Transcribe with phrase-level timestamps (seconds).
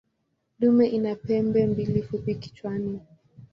[0.59, 2.99] Dume ina pembe mbili fupi kichwani.